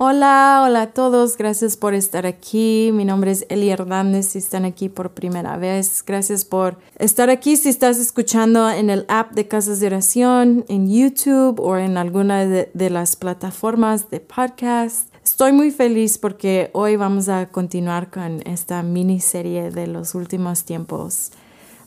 Hola, 0.00 0.62
hola 0.64 0.82
a 0.82 0.90
todos, 0.92 1.36
gracias 1.36 1.76
por 1.76 1.92
estar 1.92 2.24
aquí. 2.24 2.90
Mi 2.92 3.04
nombre 3.04 3.32
es 3.32 3.44
Eli 3.48 3.68
Hernández 3.68 4.28
si 4.28 4.38
están 4.38 4.64
aquí 4.64 4.88
por 4.88 5.10
primera 5.10 5.56
vez. 5.56 6.04
Gracias 6.06 6.44
por 6.44 6.78
estar 7.00 7.30
aquí 7.30 7.56
si 7.56 7.68
estás 7.68 7.98
escuchando 7.98 8.70
en 8.70 8.90
el 8.90 9.06
app 9.08 9.32
de 9.32 9.48
Casas 9.48 9.80
de 9.80 9.88
Oración, 9.88 10.64
en 10.68 10.88
YouTube 10.88 11.58
o 11.58 11.76
en 11.78 11.96
alguna 11.96 12.46
de, 12.46 12.90
las 12.90 13.16
plataformas 13.16 14.08
de 14.08 14.20
podcast. 14.20 15.12
Estoy 15.24 15.50
muy 15.50 15.72
feliz 15.72 16.16
porque 16.16 16.70
hoy 16.74 16.94
vamos 16.94 17.28
a 17.28 17.48
continuar 17.48 18.08
con 18.08 18.46
esta 18.46 18.84
miniserie 18.84 19.72
de 19.72 19.88
los 19.88 20.14
últimos 20.14 20.62
tiempos, 20.62 21.32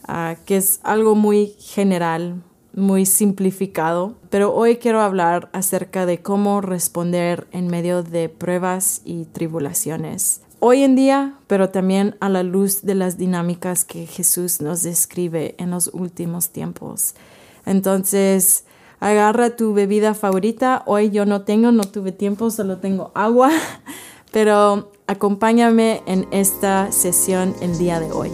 ah, 0.05 0.35
que 0.45 0.57
es 0.57 0.81
algo 0.83 1.15
muy 1.15 1.55
general, 1.59 2.43
muy 2.73 3.05
simplificado, 3.05 4.15
pero 4.29 4.53
hoy 4.53 4.77
quiero 4.77 5.01
hablar 5.01 5.49
acerca 5.53 6.05
de 6.05 6.21
cómo 6.21 6.61
responder 6.61 7.47
en 7.51 7.67
medio 7.67 8.03
de 8.03 8.29
pruebas 8.29 9.01
y 9.03 9.25
tribulaciones. 9.25 10.41
Hoy 10.59 10.83
en 10.83 10.95
día, 10.95 11.35
pero 11.47 11.69
también 11.69 12.15
a 12.19 12.29
la 12.29 12.43
luz 12.43 12.83
de 12.83 12.95
las 12.95 13.17
dinámicas 13.17 13.83
que 13.83 14.05
Jesús 14.05 14.61
nos 14.61 14.83
describe 14.83 15.55
en 15.57 15.71
los 15.71 15.89
últimos 15.91 16.49
tiempos. 16.49 17.15
Entonces, 17.65 18.65
agarra 18.99 19.55
tu 19.55 19.73
bebida 19.73 20.13
favorita. 20.13 20.83
Hoy 20.85 21.09
yo 21.09 21.25
no 21.25 21.41
tengo, 21.41 21.71
no 21.71 21.83
tuve 21.83 22.11
tiempo, 22.11 22.51
solo 22.51 22.77
tengo 22.77 23.11
agua, 23.15 23.51
pero 24.31 24.91
acompáñame 25.07 26.03
en 26.05 26.27
esta 26.31 26.91
sesión 26.91 27.55
el 27.61 27.77
día 27.77 27.99
de 27.99 28.11
hoy. 28.11 28.31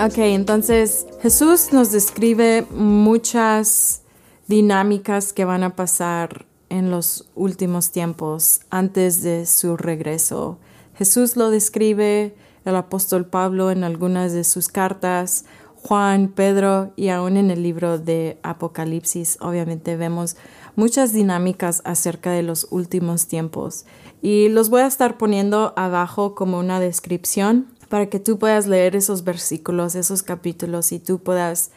Ok, 0.00 0.18
entonces 0.18 1.08
Jesús 1.22 1.72
nos 1.72 1.90
describe 1.90 2.64
muchas 2.70 4.02
dinámicas 4.46 5.32
que 5.32 5.44
van 5.44 5.64
a 5.64 5.74
pasar 5.74 6.46
en 6.68 6.92
los 6.92 7.28
últimos 7.34 7.90
tiempos 7.90 8.60
antes 8.70 9.22
de 9.24 9.44
su 9.44 9.76
regreso. 9.76 10.60
Jesús 10.94 11.36
lo 11.36 11.50
describe 11.50 12.36
el 12.64 12.76
apóstol 12.76 13.26
Pablo 13.26 13.72
en 13.72 13.82
algunas 13.82 14.32
de 14.32 14.44
sus 14.44 14.68
cartas, 14.68 15.46
Juan, 15.74 16.28
Pedro 16.28 16.92
y 16.94 17.08
aún 17.08 17.36
en 17.36 17.50
el 17.50 17.64
libro 17.64 17.98
de 17.98 18.38
Apocalipsis. 18.44 19.36
Obviamente 19.40 19.96
vemos 19.96 20.36
muchas 20.76 21.12
dinámicas 21.12 21.82
acerca 21.84 22.30
de 22.30 22.44
los 22.44 22.68
últimos 22.70 23.26
tiempos 23.26 23.84
y 24.22 24.48
los 24.48 24.70
voy 24.70 24.82
a 24.82 24.86
estar 24.86 25.18
poniendo 25.18 25.72
abajo 25.74 26.36
como 26.36 26.60
una 26.60 26.78
descripción 26.78 27.77
para 27.88 28.08
que 28.08 28.20
tú 28.20 28.38
puedas 28.38 28.66
leer 28.66 28.96
esos 28.96 29.24
versículos, 29.24 29.94
esos 29.94 30.22
capítulos 30.22 30.92
y 30.92 30.98
tú 30.98 31.18
puedas 31.18 31.70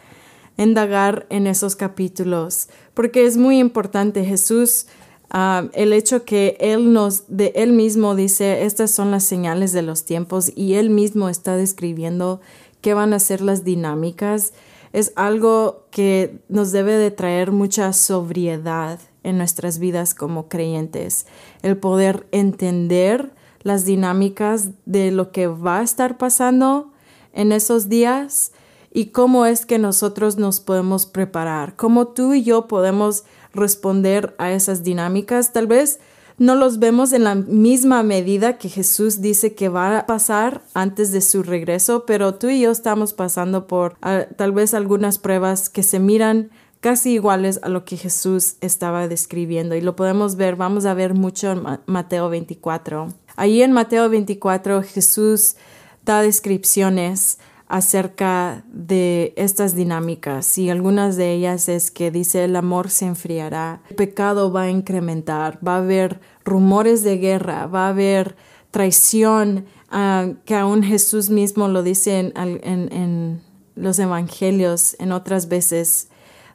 indagar 0.58 1.26
en 1.30 1.48
esos 1.48 1.76
capítulos, 1.76 2.68
porque 2.94 3.26
es 3.26 3.38
muy 3.38 3.59
importante 3.59 4.26
Jesús, 4.26 4.88
ah, 5.30 5.70
el 5.73 5.94
hecho 5.94 6.26
que 6.26 6.58
Él 6.59 6.94
nos, 6.94 7.23
de 7.28 7.53
Él 7.56 7.72
mismo 7.72 8.16
dice, 8.16 8.66
estas 8.66 8.92
son 8.92 9.12
las 9.12 9.23
señales 9.23 9.72
de 9.72 9.81
los 9.81 10.06
tiempos 10.06 10.52
y 10.56 10.73
Él 10.73 10.90
mismo 10.90 11.30
está 11.30 11.56
describiendo 11.56 12.42
qué 12.81 12.94
van 12.94 13.14
a 13.14 13.20
ser 13.20 13.42
las 13.42 13.64
dinámicas, 13.64 14.53
es 14.94 15.14
algo 15.16 15.86
que 15.90 16.42
nos 16.50 16.72
debe 16.72 16.98
de 16.98 17.12
traer 17.12 17.52
mucha 17.52 17.94
sobriedad 17.94 19.00
en 19.23 19.38
nuestras 19.38 19.80
vidas 19.80 20.14
como 20.14 20.50
creyentes, 20.50 21.28
el 21.62 21.78
poder 21.78 22.28
entender 22.31 23.31
las 23.64 23.86
dinámicas 23.86 24.70
de 24.86 25.12
lo 25.12 25.31
que 25.31 25.48
va 25.48 25.80
a 25.80 25.84
estar 25.84 26.17
pasando 26.17 26.92
en 27.34 27.52
esos 27.52 27.90
días 27.90 28.52
y 28.94 29.08
cómo 29.08 29.45
es 29.45 29.66
que 29.66 29.80
nosotros 29.80 30.38
nos 30.38 30.59
podemos 30.59 31.06
preparar, 31.06 31.76
cómo 31.76 32.08
tú 32.08 32.34
y 32.34 32.44
yo 32.44 32.68
podemos 32.68 33.23
responder 33.53 34.36
a 34.38 34.52
esas 34.52 34.84
dinámicas. 34.84 35.53
Tal 35.53 35.68
vez 35.68 36.00
no 36.38 36.56
los 36.56 36.80
vemos 36.80 37.14
en 37.14 37.23
la 37.23 37.36
misma 37.36 38.03
medida 38.03 38.58
que 38.58 38.68
Jesús 38.68 39.22
dice 39.22 39.53
que 39.53 39.69
va 39.69 40.00
a 40.00 40.06
pasar 40.06 40.63
antes 40.74 41.12
de 41.12 41.22
su 41.22 41.44
regreso, 41.44 42.06
pero 42.06 42.36
tú 42.36 42.50
y 42.50 42.62
yo 42.62 42.72
estamos 42.72 43.13
pasando 43.13 43.68
por 43.68 43.96
ah, 44.02 44.25
tal 44.36 44.52
vez 44.52 44.74
algunas 44.74 45.19
pruebas 45.19 45.69
que 45.69 45.84
se 45.84 46.00
miran 46.00 46.50
casi 46.81 47.14
iguales 47.14 47.59
a 47.64 47.69
lo 47.69 47.86
que 47.86 47.96
Jesús 47.96 48.56
estaba 48.59 49.08
describiendo 49.08 49.75
y 49.75 49.81
lo 49.81 49.96
podemos 49.96 50.36
ver, 50.36 50.56
vamos 50.56 50.86
a 50.86 50.94
ver 50.94 51.14
mucho 51.14 51.52
en 51.52 51.64
Mateo 51.86 52.30
24. 52.30 53.14
Ahí 53.36 53.62
en 53.62 53.72
Mateo 53.72 54.09
24 54.09 54.84
Jesús 54.84 55.56
da 56.03 56.22
descripciones 56.22 57.38
acerca 57.68 58.66
de 58.68 59.34
estas 59.38 59.75
dinámicas 59.75 60.58
y 60.58 60.69
algunas 60.69 61.16
de 61.16 61.31
ellas 61.34 61.69
es 61.69 61.92
que 61.92 62.12
dice 62.12 62.44
el 62.44 62.56
amor 62.56 62.90
se 62.90 63.06
enfriará, 63.06 63.81
el 63.90 63.96
pecado 63.96 64.52
va 64.52 64.63
a 64.63 64.72
incrementar, 64.72 65.59
va 65.66 65.75
a 65.75 65.78
haber 65.78 66.19
rumores 66.44 67.03
de 67.03 67.18
guerra, 67.18 67.68
va 67.68 67.86
a 67.86 67.90
haber 67.90 68.36
traición, 68.72 69.66
ah, 69.90 70.30
que 70.46 70.56
aún 70.56 70.84
Jesús 70.84 71.30
mismo 71.30 71.68
lo 71.68 71.84
dice 71.84 72.34
en 72.36 73.42
los 73.75 74.00
evangelios 74.00 74.96
en 75.00 75.12
otras 75.12 75.48
veces, 75.48 76.09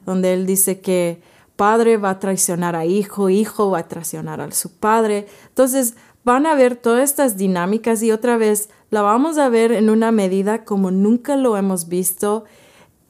donde 0.07 0.33
él 0.33 0.45
dice 0.45 0.79
que 0.79 1.21
padre 1.57 1.97
va 1.97 2.11
a 2.11 2.19
traicionar 2.19 2.75
a 2.77 2.85
hijo, 2.85 3.29
hijo 3.29 3.71
va 3.71 3.79
a 3.79 3.87
traicionar 3.87 4.39
a 4.39 4.51
su 4.51 4.71
padre. 4.71 5.27
Entonces, 5.49 5.95
van 6.23 6.45
a 6.45 6.55
ver 6.55 6.77
todas 6.77 7.03
estas 7.03 7.37
dinámicas 7.37 8.01
y 8.01 8.11
otra 8.11 8.37
vez 8.37 8.69
la 8.89 9.01
vamos 9.01 9.37
a 9.37 9.49
ver 9.49 9.73
en 9.73 9.89
una 9.89 10.11
medida 10.11 10.63
como 10.63 10.91
nunca 10.91 11.35
lo 11.35 11.57
hemos 11.57 11.89
visto 11.89 12.45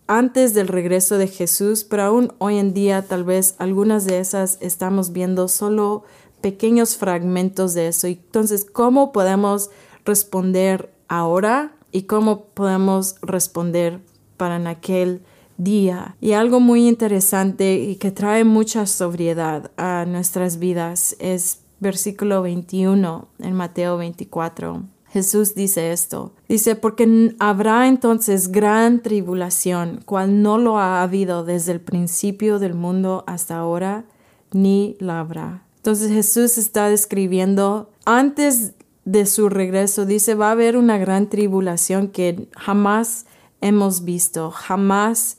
antes 0.07 0.53
del 0.53 0.67
regreso 0.67 1.17
de 1.17 1.27
Jesús, 1.27 1.83
pero 1.83 2.03
aún 2.03 2.33
hoy 2.39 2.57
en 2.57 2.73
día 2.73 3.03
tal 3.03 3.23
vez 3.23 3.55
algunas 3.59 4.05
de 4.05 4.19
esas 4.19 4.57
estamos 4.59 5.11
viendo 5.11 5.47
solo 5.49 6.03
pequeños 6.41 6.97
fragmentos 6.97 7.73
de 7.75 7.89
eso. 7.89 8.07
Entonces, 8.07 8.65
¿cómo 8.65 9.11
podemos 9.11 9.69
responder 10.03 10.91
ahora 11.07 11.73
y 11.91 12.03
cómo 12.03 12.45
podemos 12.45 13.17
responder 13.21 13.99
para 14.37 14.55
en 14.55 14.65
aquel 14.67 15.21
día? 15.57 16.15
Y 16.21 16.33
algo 16.33 16.59
muy 16.59 16.87
interesante 16.87 17.75
y 17.75 17.95
que 17.95 18.11
trae 18.11 18.43
mucha 18.43 18.85
sobriedad 18.85 19.71
a 19.77 20.05
nuestras 20.05 20.59
vidas 20.59 21.15
es 21.19 21.59
versículo 21.79 22.41
21 22.41 23.27
en 23.39 23.53
Mateo 23.53 23.97
24. 23.97 24.83
Jesús 25.09 25.55
dice 25.55 25.91
esto. 25.91 26.33
Dice, 26.47 26.75
porque 26.75 27.33
habrá 27.39 27.87
entonces 27.87 28.51
gran 28.51 29.01
tribulación, 29.01 30.01
cual 30.05 30.41
no 30.41 30.57
lo 30.57 30.77
ha 30.77 31.01
habido 31.01 31.43
desde 31.43 31.71
el 31.71 31.81
principio 31.81 32.59
del 32.59 32.73
mundo 32.73 33.23
hasta 33.25 33.57
ahora, 33.57 34.05
ni 34.51 34.95
la 34.99 35.19
habrá. 35.19 35.63
Entonces 35.77 36.11
Jesús 36.11 36.57
está 36.57 36.89
describiendo 36.89 37.89
antes 38.05 38.73
de 39.05 39.25
su 39.25 39.47
regreso, 39.47 40.05
dice, 40.05 40.35
va 40.35 40.49
a 40.49 40.51
haber 40.51 40.75
una 40.75 40.97
gran 40.97 41.29
tribulación 41.29 42.09
que 42.09 42.49
jamás 42.57 43.25
hemos 43.61 44.03
visto, 44.03 44.51
jamás 44.51 45.37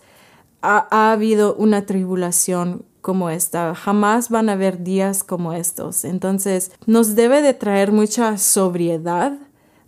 ha, 0.63 0.89
ha 0.91 1.13
habido 1.13 1.55
una 1.55 1.87
tribulación 1.87 2.85
como 3.01 3.31
esta. 3.31 3.75
Jamás 3.75 4.29
van 4.29 4.49
a 4.49 4.53
haber 4.53 4.83
días 4.85 5.25
como 5.25 5.53
estos. 5.53 6.05
Entonces, 6.05 6.73
nos 6.87 7.15
debe 7.15 7.43
de 7.43 7.55
traer 7.55 7.93
mucha 7.93 8.37
sobriedad 8.39 9.39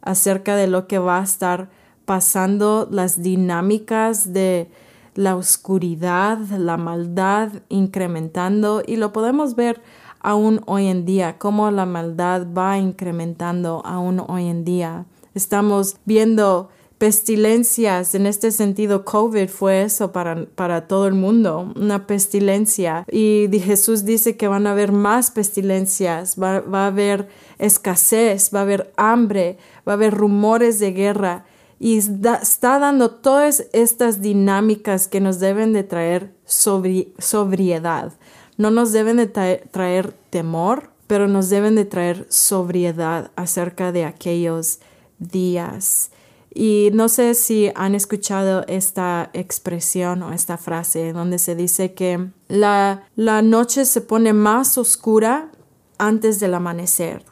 acerca 0.03 0.57
de 0.57 0.67
lo 0.67 0.87
que 0.87 0.99
va 0.99 1.21
a 1.21 1.25
estar 1.25 1.69
pasando, 2.05 2.89
las 2.91 3.23
dinámicas 3.23 4.33
de 4.33 4.71
la 5.15 5.37
oscuridad, 5.37 6.39
la 6.39 6.77
maldad 6.77 7.51
incrementando 7.69 8.83
y 8.87 8.97
lo 8.97 9.13
podemos 9.13 9.55
ver 9.55 9.83
aún 10.21 10.61
hoy 10.67 10.87
en 10.87 11.05
día, 11.05 11.39
cómo 11.39 11.71
la 11.71 11.87
maldad 11.87 12.47
va 12.57 12.79
incrementando 12.79 13.83
aún 13.85 14.23
hoy 14.27 14.49
en 14.49 14.65
día. 14.65 15.07
Estamos 15.35 15.97
viendo 16.05 16.69
pestilencias. 17.01 18.15
En 18.15 18.27
este 18.27 18.53
sentido, 18.53 19.07
COVID 19.07 19.49
fue 19.49 19.85
eso 19.85 20.13
para, 20.13 20.45
para 20.45 20.87
todo 20.87 21.07
el 21.07 21.15
mundo, 21.15 21.73
una 21.75 22.07
pestilencia. 22.07 23.07
Y 23.11 23.49
Jesús 23.65 24.05
dice 24.05 24.37
que 24.37 24.49
van 24.49 24.67
a 24.67 24.73
haber 24.73 24.93
más 24.93 25.31
pestilencias, 25.31 26.37
va, 26.39 26.57
a 26.59 26.87
haber 26.89 27.27
escasez, 27.59 28.51
va 28.55 28.59
a 28.59 28.63
haber 28.65 28.93
hambre, 28.99 29.57
va 29.89 29.93
a 29.93 29.95
haber 29.95 30.13
rumores 30.13 30.79
de 30.79 30.93
guerra. 30.93 31.47
Y 31.79 31.97
está 31.97 32.79
dando 32.79 33.11
todas 33.11 33.65
estas 33.73 34.21
dinámicas 34.21 35.09
que 35.09 35.23
nos 35.23 35.41
deben 35.41 35.73
de 35.73 35.85
traer 35.85 36.35
sobriedad. 36.45 38.13
No 38.59 38.71
nos 38.71 38.93
deben 38.93 39.17
de 39.17 39.27
traer 39.27 40.13
temor, 40.29 40.91
pero 41.07 41.29
nos 41.29 41.49
deben 41.49 41.77
de 41.77 41.87
traer 41.87 42.27
sobriedad 42.29 43.31
acerca 43.37 43.91
de 43.91 44.05
aquellos 44.05 44.81
días. 45.19 46.11
Y 46.53 46.91
no 46.95 47.09
sé 47.09 47.35
si 47.35 47.71
han 47.77 47.95
escuchado 47.95 48.65
esta 48.67 49.31
expresión 49.33 50.23
o 50.23 50.33
esta 50.33 50.57
frase 50.57 51.13
donde 51.13 51.39
se 51.39 51.55
dice 51.55 51.95
que 51.95 52.29
la, 52.49 53.05
la 53.15 53.41
noche 53.41 53.85
se 53.85 54.01
pone 54.01 54.33
más 54.33 54.77
oscura 54.77 55.51
antes 55.99 56.41
del 56.41 56.55
amanecer. 56.55 57.25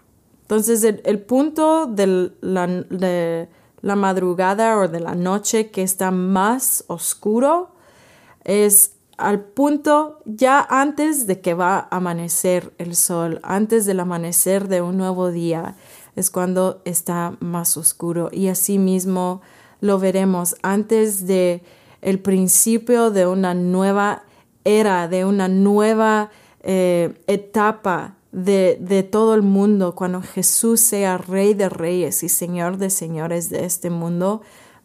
Entonces 0.42 0.82
el, 0.82 1.20
punto 1.20 1.86
del, 1.86 2.34
de, 2.40 3.48
la 3.82 3.96
madrugada 3.96 4.78
o 4.78 4.88
de 4.88 5.00
la 5.00 5.14
noche 5.14 5.70
que 5.70 5.82
está 5.82 6.10
más 6.10 6.84
oscuro 6.86 7.70
es 8.44 8.92
al 9.18 9.40
punto 9.40 10.20
ya 10.24 10.66
antes 10.70 11.26
de 11.26 11.40
que 11.40 11.52
va 11.52 11.76
a 11.76 11.96
amanecer 11.96 12.72
el 12.78 12.96
sol, 12.96 13.40
antes 13.42 13.84
del 13.84 14.00
amanecer 14.00 14.68
de 14.68 14.80
un 14.80 14.96
nuevo 14.96 15.30
día, 15.30 15.74
es 16.18 16.30
cuando 16.30 16.82
está 16.84 17.36
más 17.40 17.76
oscuro. 17.76 18.28
Y 18.32 18.48
así 18.48 18.78
mismo 18.78 19.40
lo 19.80 19.98
veremos 19.98 20.56
antes 20.62 21.26
de 21.26 21.62
el 22.02 22.18
principio 22.18 23.10
de 23.10 23.26
una 23.26 23.54
nueva 23.54 24.24
era, 24.64 25.08
de 25.08 25.24
una 25.24 25.48
nueva 25.48 26.30
eh, 26.62 27.20
etapa 27.26 28.16
de, 28.32 28.76
de, 28.80 29.02
todo 29.02 29.34
el 29.34 29.42
mundo, 29.42 29.94
cuando 29.94 30.20
Jesús 30.20 30.80
sea 30.80 31.16
rey 31.16 31.54
de 31.54 31.68
reyes 31.68 32.22
y 32.22 32.28
señor 32.28 32.76
de 32.76 32.90
señores 32.90 33.48
de 33.48 33.64
este 33.64 33.88
mundo, 33.88 34.42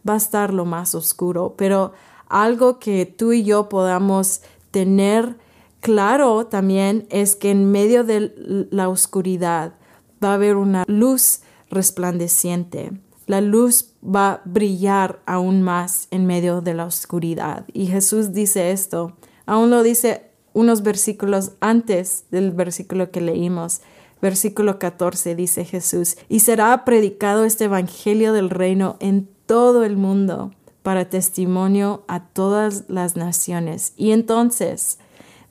va 0.08 0.14
a 0.14 0.18
estar 0.18 0.54
lo 0.54 0.64
más 0.64 0.94
oscuro. 0.94 1.54
Pero 1.56 1.92
algo 2.28 2.78
que 2.78 3.06
tú 3.06 3.32
y 3.32 3.44
yo 3.44 3.68
podamos 3.68 4.42
tener 4.70 5.36
claro 5.80 6.46
también 6.46 7.06
es 7.10 7.36
que 7.36 7.50
en 7.50 7.70
medio 7.70 8.04
de 8.04 8.66
la 8.70 8.88
oscuridad 8.88 9.74
va 10.24 10.30
a 10.30 10.34
haber 10.34 10.56
una 10.56 10.84
luz 10.86 11.40
resplandeciente. 11.70 12.92
La 13.26 13.40
luz 13.40 13.92
va 14.04 14.32
a 14.32 14.42
brillar 14.44 15.20
aún 15.26 15.62
más 15.62 16.08
en 16.10 16.26
medio 16.26 16.60
de 16.60 16.74
la 16.74 16.86
oscuridad. 16.86 17.64
Y 17.72 17.86
Jesús 17.86 18.32
dice 18.32 18.70
esto, 18.70 19.16
aún 19.46 19.70
lo 19.70 19.82
dice 19.82 20.30
unos 20.52 20.82
versículos 20.82 21.52
antes 21.60 22.24
del 22.30 22.52
versículo 22.52 23.10
que 23.10 23.20
leímos. 23.20 23.80
Versículo 24.22 24.78
14 24.78 25.34
dice 25.34 25.64
Jesús, 25.64 26.16
y 26.28 26.40
será 26.40 26.84
predicado 26.84 27.44
este 27.44 27.64
Evangelio 27.64 28.32
del 28.32 28.48
reino 28.48 28.96
en 29.00 29.28
todo 29.46 29.84
el 29.84 29.96
mundo 29.96 30.52
para 30.82 31.08
testimonio 31.08 32.04
a 32.08 32.24
todas 32.24 32.84
las 32.88 33.16
naciones. 33.16 33.92
Y 33.96 34.12
entonces 34.12 34.98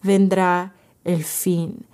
vendrá 0.01 0.73
el 1.03 1.23
fin. 1.23 1.85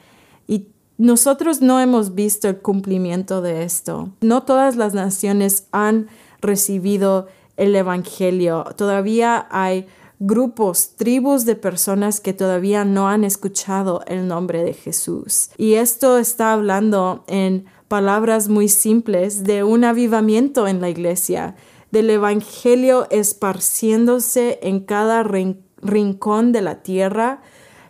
Nosotros 0.99 1.61
no 1.61 1.79
hemos 1.79 2.13
visto 2.13 2.49
el 2.49 2.57
cumplimiento 2.57 3.41
de 3.41 3.63
esto. 3.63 4.09
No 4.19 4.43
todas 4.43 4.75
las 4.75 4.93
naciones 4.93 5.65
han 5.71 6.09
recibido 6.41 7.27
el 7.55 7.73
Evangelio. 7.73 8.65
Todavía 8.75 9.47
hay 9.49 9.87
grupos, 10.19 10.97
tribus 10.97 11.45
de 11.45 11.55
personas 11.55 12.19
que 12.19 12.33
todavía 12.33 12.83
no 12.83 13.07
han 13.07 13.23
escuchado 13.23 14.03
el 14.07 14.27
nombre 14.27 14.61
de 14.61 14.73
Jesús. 14.73 15.51
Y 15.57 15.75
esto 15.75 16.17
está 16.17 16.51
hablando 16.51 17.23
en 17.27 17.65
palabras 17.87 18.49
muy 18.49 18.67
simples 18.67 19.45
de 19.45 19.63
un 19.63 19.85
avivamiento 19.85 20.67
en 20.67 20.81
la 20.81 20.89
iglesia 20.89 21.55
del 21.91 22.09
Evangelio 22.09 23.07
esparciéndose 23.09 24.59
en 24.63 24.81
cada 24.81 25.23
rincón 25.23 26.51
de 26.51 26.61
la 26.61 26.83
tierra. 26.83 27.41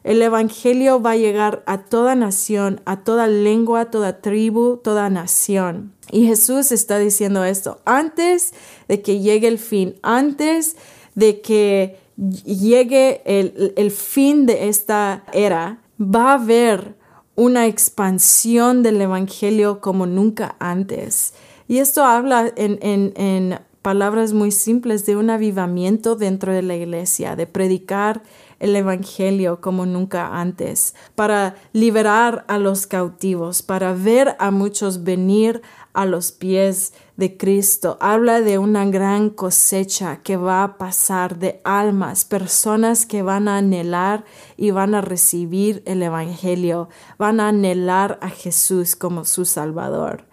El 0.04 0.22
Evangelio 0.22 1.02
va 1.02 1.12
a 1.12 1.18
llegar 1.18 1.64
a 1.66 1.80
toda 1.86 2.16
nación, 2.16 2.82
a 2.86 3.04
toda 3.04 3.28
lengua, 3.28 3.92
toda 3.92 4.22
tribu, 4.22 4.78
toda 4.78 5.10
nación. 5.10 5.94
Y 6.12 6.26
Jesús 6.26 6.72
está 6.72 6.98
diciendo 6.98 7.44
esto 7.44 7.82
antes 7.86 8.54
de 8.88 9.02
que 9.02 9.20
llegue 9.20 9.48
el 9.48 9.60
fin, 9.60 9.96
antes 10.02 10.76
de 11.16 11.42
que 11.42 11.98
llegue 12.18 13.22
el, 13.26 13.74
el 13.76 13.92
fin 13.92 14.46
de 14.46 14.70
esta 14.70 15.24
era, 15.34 15.82
va 16.00 16.32
a 16.32 16.34
haber 16.36 16.96
una 17.36 17.68
expansión 17.68 18.84
del 18.84 19.00
Evangelio 19.02 19.80
como 19.80 20.06
nunca 20.06 20.56
antes. 20.60 21.34
Y 21.70 21.78
esto 21.78 22.04
habla 22.04 22.52
en, 22.56 22.80
en, 22.82 23.14
en 23.16 23.60
palabras 23.82 24.34
muy 24.34 24.52
simples 24.52 25.06
de 25.06 25.16
un 25.16 25.30
avivamiento 25.30 26.16
dentro 26.16 26.54
de 26.54 26.62
la 26.62 26.76
iglesia, 26.76 27.36
de 27.36 27.48
predicar 27.48 28.22
el 28.60 28.76
Evangelio 28.76 29.62
como 29.62 29.86
nunca 29.86 30.40
antes, 30.40 30.96
para 31.16 31.56
liberar 31.72 32.44
a 32.48 32.58
los 32.58 32.88
cautivos, 32.88 33.62
para 33.62 33.94
ver 33.94 34.36
a 34.40 34.52
muchos 34.52 35.04
venir 35.04 35.62
a 35.94 36.06
los 36.06 36.32
pies 36.32 36.94
de 37.16 37.38
Cristo. 37.38 37.98
Habla 38.02 38.42
de 38.42 38.58
una 38.58 38.86
gran 38.86 39.30
cosecha 39.30 40.18
que 40.24 40.38
va 40.38 40.64
a 40.64 40.78
pasar 40.78 41.40
de 41.40 41.62
almas, 41.64 42.26
personas 42.26 43.06
que 43.06 43.22
van 43.22 43.48
a 43.48 43.58
anhelar 43.58 44.26
y 44.58 44.72
van 44.72 44.94
a 44.94 45.02
recibir 45.02 45.82
el 45.86 46.04
Evangelio, 46.04 46.90
van 47.18 47.40
a 47.40 47.48
anhelar 47.48 48.20
a 48.22 48.30
Jesús 48.30 48.96
como 48.96 49.26
su 49.26 49.46
Salvador. 49.46 50.29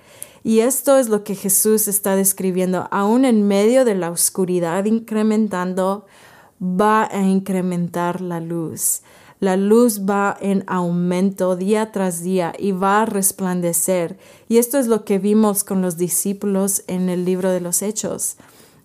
Y 0.46 0.60
esto 0.60 0.96
es 0.96 1.08
lo 1.08 1.24
que 1.24 1.34
Jesús 1.34 1.88
está 1.88 2.14
describiendo, 2.14 2.86
aún 2.92 3.24
en 3.24 3.48
medio 3.48 3.84
de 3.84 3.96
la 3.96 4.12
oscuridad 4.12 4.84
incrementando, 4.84 6.06
va 6.62 7.08
a 7.10 7.20
incrementar 7.22 8.20
la 8.20 8.38
luz. 8.38 9.02
La 9.40 9.56
luz 9.56 10.02
va 10.08 10.38
en 10.40 10.62
aumento 10.68 11.56
día 11.56 11.90
tras 11.90 12.22
día 12.22 12.52
y 12.60 12.70
va 12.70 13.02
a 13.02 13.06
resplandecer. 13.06 14.18
Y 14.48 14.58
esto 14.58 14.78
es 14.78 14.86
lo 14.86 15.04
que 15.04 15.18
vimos 15.18 15.64
con 15.64 15.82
los 15.82 15.96
discípulos 15.96 16.84
en 16.86 17.08
el 17.08 17.24
libro 17.24 17.50
de 17.50 17.60
los 17.60 17.82
Hechos. 17.82 18.36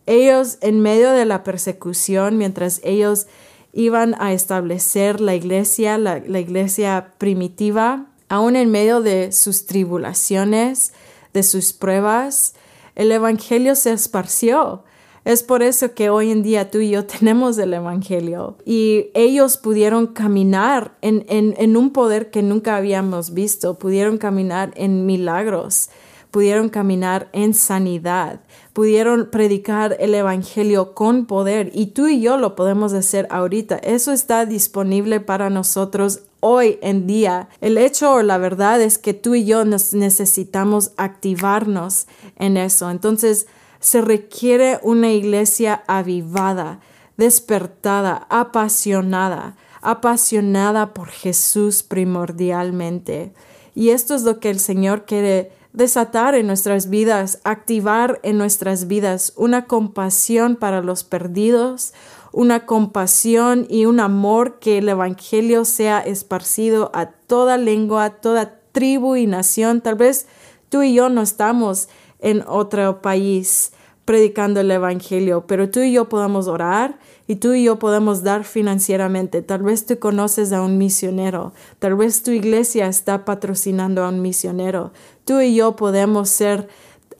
Ellos, 0.07 0.57
en 0.61 0.79
medio 0.79 1.11
de 1.11 1.25
la 1.25 1.43
persecución, 1.43 2.39
mientras 2.39 2.81
ellos 2.83 3.27
iban 3.71 4.15
a 4.17 4.33
establecer 4.33 5.21
la 5.21 5.35
iglesia, 5.35 5.99
la, 5.99 6.23
la 6.25 6.39
iglesia 6.39 7.13
primitiva, 7.19 8.07
aún 8.29 8.55
en 8.55 8.71
medio 8.71 9.01
de 9.01 9.31
sus 9.31 9.67
tribulaciones, 9.67 10.93
de 11.33 11.44
sus 11.44 11.74
pruebas, 11.74 12.54
el 12.95 13.12
Evangelio 13.12 13.75
se 13.75 13.92
esparció. 13.92 14.83
Es 15.24 15.44
por 15.44 15.62
eso 15.62 15.94
que 15.94 16.10
hoy 16.10 16.31
en 16.31 16.42
día 16.42 16.72
tú 16.72 16.80
y 16.80 16.89
yo 16.89 17.06
tenemos 17.19 17.57
el 17.57 17.74
Evangelio. 17.74 18.57
Y 18.66 19.07
ellos 19.13 19.57
pudieron 19.57 20.07
caminar 20.07 20.98
en, 21.01 21.25
en, 21.30 21.54
en, 21.57 21.78
un 21.78 21.92
poder 21.92 22.31
que 22.31 22.42
nunca 22.42 22.75
habíamos 22.75 23.33
visto, 23.33 23.78
pudieron 23.78 24.18
caminar 24.18 24.72
en 24.75 25.06
milagros, 25.06 25.89
pudieron 26.31 26.69
caminar 26.69 27.30
en 27.33 27.54
sanidad, 27.54 28.42
pudieron 28.74 29.30
predicar 29.30 29.95
el 30.00 30.16
Evangelio 30.16 30.95
con 30.95 31.25
poder. 31.25 31.72
Y 31.74 31.88
tú 31.88 32.07
y 32.07 32.22
yo 32.22 32.38
lo 32.38 32.56
podemos 32.56 32.94
hacer 32.94 33.28
ahorita. 33.30 33.78
Eso 33.78 34.12
está 34.12 34.45
disponible 34.45 35.19
para 35.19 35.50
nosotros 35.50 36.22
hoy 36.41 36.77
en 36.81 37.07
día. 37.07 37.47
El 37.61 37.77
hecho 37.77 38.15
o 38.15 38.21
la 38.21 38.38
verdad 38.38 38.81
es 38.81 38.97
que 38.97 39.13
tú 39.13 39.35
y 39.35 39.45
yo 39.45 39.63
nos 39.63 39.93
necesitamos 39.93 40.91
activarnos 40.97 42.07
en 42.38 42.57
eso. 42.57 42.91
Entonces 42.91 43.47
se 43.79 44.01
requiere 44.01 44.79
una 44.83 45.11
iglesia 45.11 45.83
avivada, 45.88 46.81
despertada, 47.15 48.27
apasionada, 48.29 49.55
apasionada 49.81 50.94
por 50.94 51.07
Jesús 51.07 51.83
primordialmente. 51.83 53.33
Y 53.73 53.89
esto 53.89 54.16
es 54.16 54.23
lo 54.23 54.39
que 54.39 54.49
el 54.49 54.59
Señor 54.59 55.06
quiere 55.06 55.51
desatar 55.73 56.35
en 56.35 56.47
nuestras 56.47 56.89
vidas, 56.89 57.39
activar 57.44 58.19
en 58.23 58.37
nuestras 58.37 58.87
vidas 58.87 59.33
una 59.35 59.66
compasión 59.66 60.56
para 60.56 60.81
los 60.81 61.04
perdidos, 61.04 61.94
una 62.31 62.66
compasión 62.66 63.66
y 63.69 63.85
un 63.85 64.00
amor 64.00 64.59
que 64.59 64.78
el 64.78 64.90
Evangelio 64.90 65.66
sea 65.66 66.00
esparcido 66.00 66.92
a 66.94 67.07
toda 67.07 67.57
lengua, 67.57 68.06
a 68.06 68.09
toda 68.09 68.59
tribu 68.71 69.16
y 69.16 69.28
nación. 69.28 69.81
Tal 69.81 69.95
vez 69.95 70.28
tú 70.69 70.81
y 70.83 70.94
yo 70.94 71.09
no 71.09 71.21
estamos 71.21 71.90
en 72.19 72.44
otro 72.47 73.02
país 73.02 73.73
predicando 74.06 74.61
el 74.61 74.71
Evangelio, 74.71 75.45
pero 75.47 75.69
tú 75.69 75.81
y 75.81 75.94
yo 75.94 76.09
podemos 76.09 76.47
orar 76.47 77.00
y 77.28 77.35
tú 77.35 77.54
y 77.54 77.64
yo 77.64 77.80
podemos 77.80 78.23
dar 78.23 78.44
financieramente. 78.44 79.42
Tal 79.42 79.64
vez 79.64 79.85
tú 79.85 80.00
conoces 80.00 80.52
a 80.52 80.61
un 80.61 80.78
misionero, 80.78 81.54
tal 81.80 81.95
vez 81.95 82.23
tu 82.23 82.31
iglesia 82.31 82.88
está 82.88 83.26
patrocinando 83.26 84.04
a 84.04 84.09
un 84.09 84.21
misionero. 84.21 84.92
Tú 85.23 85.40
y 85.40 85.56
yo 85.56 85.76
podemos 85.76 86.30
ser 86.30 86.68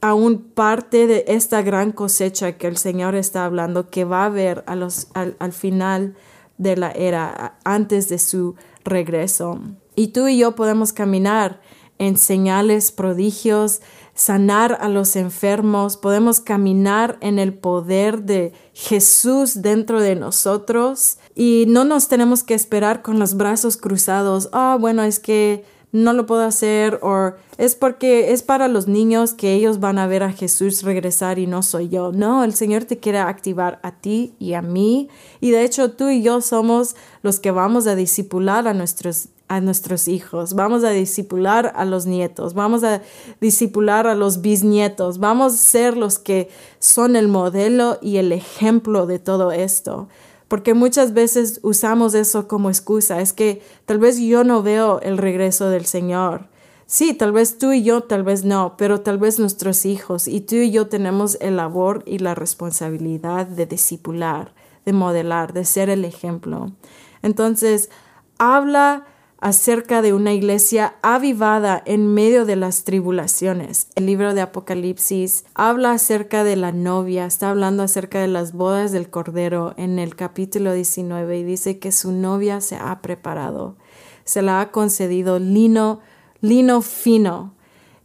aún 0.01 0.39
parte 0.39 1.08
de 1.08 1.25
esta 1.27 1.62
gran 1.62 1.91
cosecha 1.91 2.58
que 2.58 2.67
el 2.67 2.77
Señor 2.77 3.15
está 3.15 3.46
hablando, 3.46 3.89
que 3.89 4.03
va 4.03 4.24
a 4.24 4.25
haber 4.25 4.63
a 4.67 4.75
los, 4.75 5.08
al, 5.13 5.36
al 5.39 5.53
final 5.53 6.15
de 6.58 6.75
la 6.75 6.91
era, 6.91 7.60
antes 7.63 8.10
de 8.10 8.20
su 8.20 8.55
regreso. 8.84 9.60
Y 9.96 10.08
tú 10.08 10.27
y 10.27 10.38
yo 10.38 10.55
podemos 10.55 10.93
caminar 10.93 11.62
en 11.98 12.17
señales, 12.17 12.91
prodigios, 12.91 13.81
sanar 14.15 14.77
a 14.81 14.89
los 14.89 15.15
enfermos, 15.15 15.98
podemos 15.98 16.39
caminar 16.39 17.17
en 17.22 17.39
el 17.39 17.53
poder 17.53 18.24
de 18.24 18.53
Jesús 18.74 19.62
dentro 19.62 20.01
de 20.01 20.15
nosotros 20.15 21.20
y 21.36 21.65
no 21.67 21.86
nos 21.86 22.08
tenemos 22.08 22.43
que 22.43 22.55
esperar 22.55 23.01
con 23.01 23.20
los 23.20 23.36
brazos 23.36 23.77
cruzados, 23.77 24.50
ah, 24.51 24.77
bueno, 24.79 25.03
es 25.03 25.20
que 25.20 25.63
no 25.91 26.13
lo 26.13 26.25
puedo 26.25 26.41
hacer 26.41 27.00
o 27.01 27.33
es 27.57 27.75
porque 27.75 28.31
es 28.31 28.43
para 28.43 28.67
los 28.67 28.88
niños 28.88 29.33
que 29.33 29.53
ellos 29.53 29.79
van 29.79 29.98
a 30.00 30.07
ver 30.07 30.24
a 30.24 30.31
Jesús 30.31 30.83
regresar 30.83 31.38
y 31.39 31.48
no 31.48 31.63
soy 31.63 31.89
yo. 31.89 32.12
No, 32.12 32.43
el 32.43 32.53
Señor 32.53 32.86
te 32.86 32.98
quiere 32.98 33.19
activar 33.19 33.79
a 33.83 33.91
ti 33.91 34.33
y 34.39 34.53
a 34.53 34.62
mí 34.62 35.10
y 35.39 35.51
de 35.51 35.63
hecho 35.63 35.91
tú 35.91 36.10
y 36.10 36.21
yo 36.21 36.41
somos 36.41 36.95
los 37.24 37.39
que 37.39 37.51
vamos 37.51 37.88
a 37.88 37.95
disipular 37.95 38.67
a 38.67 38.74
nuestros 38.74 39.29
a 39.51 39.60
nuestros 39.60 40.07
hijos, 40.07 40.53
vamos 40.53 40.86
a 40.86 40.91
disipular 40.91 41.74
a 41.75 41.83
los 41.83 42.05
nietos, 42.05 42.53
vamos 42.53 42.86
a 42.86 43.01
disipular 43.41 44.07
a 44.07 44.15
los 44.15 44.39
bisnietos, 44.39 45.19
vamos 45.19 45.53
a 45.53 45.57
ser 45.57 45.98
los 45.98 46.19
que 46.19 46.50
son 46.79 47.17
el 47.17 47.27
modelo 47.27 48.00
y 48.01 48.15
el 48.15 48.31
ejemplo 48.31 49.07
de 49.07 49.19
todo 49.19 49.51
esto. 49.51 50.07
Porque 50.51 50.74
muchas 50.74 51.13
veces 51.13 51.62
usamos 51.63 52.13
eso 52.13 52.50
como 52.50 52.70
excusa, 52.70 53.22
es 53.22 53.31
que 53.31 53.62
tal 53.86 54.00
vez 54.00 54.20
yo 54.20 54.43
no 54.43 54.62
veo 54.62 55.00
el 55.00 55.17
regreso 55.17 55.70
del 55.70 55.86
Señor. 55.86 56.50
Sí, 56.86 57.13
tal 57.13 57.31
vez 57.31 57.58
tú 57.58 57.72
y 57.72 57.84
yo, 57.84 58.01
tal 58.03 58.24
vez 58.24 58.43
no, 58.43 58.75
pero 58.77 59.00
tal 59.00 59.17
vez 59.17 59.39
nuestros 59.39 59.86
hijos 59.86 60.27
y 60.27 60.41
tú 60.41 60.55
y 60.55 60.70
yo 60.70 60.88
tenemos 60.88 61.38
el 61.39 61.55
labor 61.55 62.03
y 62.05 62.20
la 62.20 62.36
responsabilidad 62.36 63.48
de 63.48 63.65
discipular, 63.65 64.53
de 64.84 64.91
modelar, 64.91 65.53
de 65.53 65.63
ser 65.63 65.89
el 65.89 66.03
ejemplo. 66.03 66.74
Entonces, 67.22 67.89
habla 68.38 69.05
acerca 69.41 70.03
de 70.03 70.13
una 70.13 70.33
iglesia 70.33 70.93
avivada 71.01 71.81
en 71.86 72.13
medio 72.13 72.45
de 72.45 72.55
las 72.55 72.83
tribulaciones. 72.83 73.88
El 73.95 74.05
libro 74.05 74.36
de 74.36 74.41
Apocalipsis 74.41 75.45
habla 75.55 75.93
acerca 75.93 76.43
de 76.43 76.55
la 76.55 76.71
novia, 76.71 77.25
está 77.25 77.50
hablando 77.50 77.81
acerca 77.81 78.21
de 78.21 78.27
las 78.27 78.53
bodas 78.53 78.91
del 78.91 79.10
Cordero 79.10 79.74
en 79.77 79.98
el 79.98 80.15
capítulo 80.15 80.74
19 80.74 81.39
y 81.39 81.43
dice 81.43 81.79
que 81.79 81.91
su 81.91 82.12
novia 82.12 82.62
se 82.62 82.75
ha 82.75 83.01
preparado, 83.01 83.77
se 84.25 84.43
la 84.43 84.62
ha 84.62 84.71
concedido 84.71 85.39
lino, 85.39 86.01
lino 86.39 86.83
fino 86.83 87.55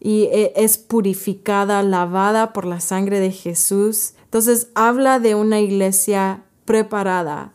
y 0.00 0.22
e, 0.32 0.54
es 0.56 0.78
purificada, 0.78 1.82
lavada 1.82 2.54
por 2.54 2.64
la 2.64 2.80
sangre 2.80 3.20
de 3.20 3.30
Jesús. 3.30 4.14
Entonces 4.24 4.70
habla 4.74 5.18
de 5.18 5.34
una 5.34 5.60
iglesia 5.60 6.44
preparada, 6.64 7.52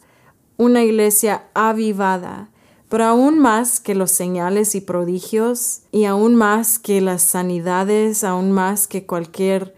una 0.58 0.84
iglesia 0.84 1.46
avivada 1.56 2.51
pero 2.92 3.06
aún 3.06 3.40
más 3.40 3.80
que 3.80 3.96
los 3.96 4.12
señales 4.12 4.76
y 4.76 4.82
prodigios, 4.82 5.84
y 5.94 6.04
aún 6.04 6.36
más 6.36 6.78
que 6.78 7.00
las 7.00 7.22
sanidades, 7.22 8.26
aún 8.26 8.52
más 8.52 8.90
que 8.90 9.06
cualquier 9.06 9.74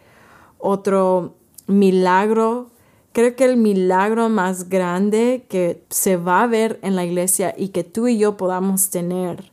otro 0.58 1.36
milagro, 1.68 2.72
creo 3.12 3.36
que 3.36 3.46
el 3.46 3.56
milagro 3.56 4.30
más 4.30 4.68
grande 4.68 5.46
que 5.48 5.84
se 5.92 6.18
va 6.18 6.42
a 6.42 6.48
ver 6.48 6.80
en 6.82 6.96
la 6.96 7.06
iglesia 7.06 7.54
y 7.56 7.68
que 7.68 7.84
tú 7.84 8.08
y 8.08 8.18
yo 8.18 8.36
podamos 8.36 8.90
tener 8.90 9.52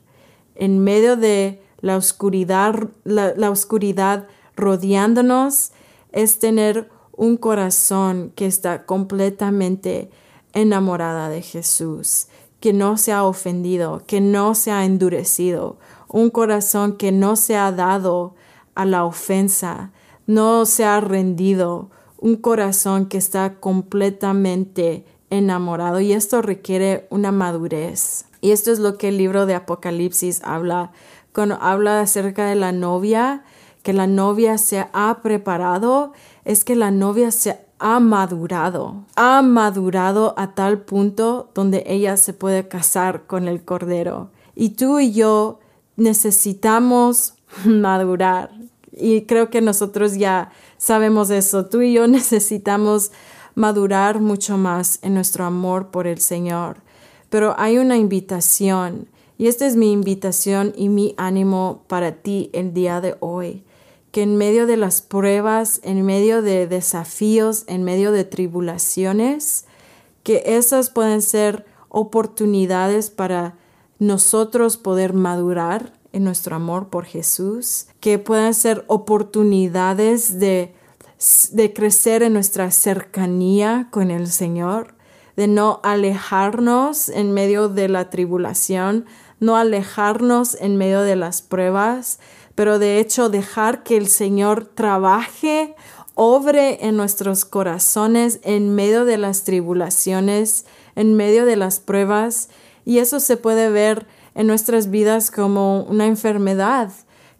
en 0.55 0.79
medio 0.79 1.15
de 1.15 1.61
la 1.81 1.97
oscuridad, 1.97 2.89
la, 3.03 3.51
oscuridad 3.51 4.27
rodeándonos 4.55 5.71
es 6.11 6.39
tener 6.39 6.89
un 7.11 7.37
corazón 7.37 8.31
que 8.35 8.47
está 8.47 8.87
completamente 8.87 10.09
enamorada 10.53 11.29
de 11.29 11.43
Jesús, 11.43 12.25
que 12.61 12.71
no 12.71 12.95
se 12.95 13.11
ha 13.11 13.25
ofendido, 13.25 14.03
que 14.07 14.21
no 14.21 14.55
se 14.55 14.71
ha 14.71 14.85
endurecido, 14.85 15.77
un 16.07 16.29
corazón 16.29 16.95
que 16.95 17.11
no 17.11 17.35
se 17.35 17.57
ha 17.57 17.71
dado 17.73 18.35
a 18.75 18.85
la 18.85 19.03
ofensa, 19.03 19.91
no 20.27 20.65
se 20.65 20.85
ha 20.85 21.01
rendido, 21.01 21.89
un 22.17 22.35
corazón 22.35 23.07
que 23.07 23.17
está 23.17 23.55
completamente 23.55 25.05
enamorado 25.31 25.99
y 25.99 26.13
esto 26.13 26.41
requiere 26.41 27.07
una 27.09 27.31
madurez. 27.31 28.25
Y 28.41 28.51
esto 28.51 28.71
es 28.71 28.79
lo 28.79 28.97
que 28.97 29.09
el 29.09 29.17
libro 29.17 29.45
de 29.45 29.55
Apocalipsis 29.55 30.41
habla 30.43 30.91
cuando 31.33 31.55
habla 31.61 32.01
acerca 32.01 32.45
de 32.45 32.55
la 32.55 32.71
novia, 32.71 33.43
que 33.83 33.93
la 33.93 34.05
novia 34.05 34.57
se 34.57 34.87
ha 34.93 35.19
preparado, 35.23 36.13
es 36.45 36.63
que 36.63 36.75
la 36.75 36.91
novia 36.91 37.31
se 37.31 37.59
ha 37.81 37.99
madurado, 37.99 39.05
ha 39.15 39.41
madurado 39.41 40.35
a 40.37 40.53
tal 40.53 40.83
punto 40.83 41.49
donde 41.55 41.83
ella 41.87 42.15
se 42.15 42.31
puede 42.31 42.67
casar 42.67 43.25
con 43.25 43.47
el 43.47 43.65
Cordero. 43.65 44.29
Y 44.55 44.69
tú 44.69 44.99
y 44.99 45.11
yo 45.11 45.59
necesitamos 45.97 47.33
madurar. 47.65 48.51
Y 48.91 49.23
creo 49.23 49.49
que 49.49 49.61
nosotros 49.61 50.15
ya 50.15 50.51
sabemos 50.77 51.31
eso. 51.31 51.65
Tú 51.65 51.81
y 51.81 51.93
yo 51.93 52.07
necesitamos 52.07 53.11
madurar 53.55 54.19
mucho 54.19 54.57
más 54.57 54.99
en 55.01 55.15
nuestro 55.15 55.43
amor 55.43 55.87
por 55.87 56.05
el 56.05 56.19
Señor. 56.19 56.77
Pero 57.31 57.55
hay 57.57 57.79
una 57.79 57.97
invitación. 57.97 59.07
Y 59.39 59.47
esta 59.47 59.65
es 59.65 59.75
mi 59.75 59.91
invitación 59.91 60.71
y 60.77 60.89
mi 60.89 61.15
ánimo 61.17 61.81
para 61.87 62.11
ti 62.11 62.51
el 62.53 62.75
día 62.75 63.01
de 63.01 63.15
hoy 63.21 63.63
que 64.11 64.23
en 64.23 64.37
medio 64.37 64.67
de 64.67 64.77
las 64.77 65.01
pruebas, 65.01 65.79
en 65.83 66.05
medio 66.05 66.41
de 66.41 66.67
desafíos, 66.67 67.63
en 67.67 67.83
medio 67.83 68.11
de 68.11 68.25
tribulaciones, 68.25 69.65
que 70.23 70.43
esas 70.45 70.89
pueden 70.89 71.21
ser 71.21 71.65
oportunidades 71.89 73.09
para 73.09 73.55
nosotros 73.99 74.77
poder 74.77 75.13
madurar 75.13 75.93
en 76.13 76.23
nuestro 76.23 76.55
amor 76.55 76.89
por 76.89 77.05
Jesús, 77.05 77.87
que 77.99 78.19
puedan 78.19 78.53
ser 78.53 78.83
oportunidades 78.87 80.39
de, 80.39 80.73
de 81.51 81.73
crecer 81.73 82.23
en 82.23 82.33
nuestra 82.33 82.71
cercanía 82.71 83.87
con 83.91 84.11
el 84.11 84.27
Señor, 84.27 84.95
de 85.37 85.47
no 85.47 85.79
alejarnos 85.83 87.07
en 87.07 87.31
medio 87.31 87.69
de 87.69 87.87
la 87.87 88.09
tribulación, 88.09 89.05
no 89.39 89.55
alejarnos 89.55 90.55
en 90.59 90.77
medio 90.77 91.01
de 91.01 91.15
las 91.15 91.41
pruebas, 91.41 92.19
pero 92.61 92.77
de 92.77 92.99
hecho 92.99 93.29
dejar 93.29 93.81
que 93.81 93.97
el 93.97 94.07
Señor 94.07 94.65
trabaje, 94.67 95.73
obre 96.13 96.85
en 96.85 96.95
nuestros 96.95 97.43
corazones 97.43 98.39
en 98.43 98.75
medio 98.75 99.03
de 99.03 99.17
las 99.17 99.45
tribulaciones, 99.45 100.67
en 100.95 101.15
medio 101.15 101.45
de 101.45 101.55
las 101.55 101.79
pruebas, 101.79 102.49
y 102.85 102.99
eso 102.99 103.19
se 103.19 103.35
puede 103.35 103.71
ver 103.71 104.05
en 104.35 104.45
nuestras 104.45 104.91
vidas 104.91 105.31
como 105.31 105.81
una 105.85 106.05
enfermedad 106.05 106.91